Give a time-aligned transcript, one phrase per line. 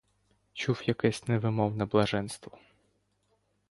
[0.53, 2.57] Чув якесь невимовне блаженство.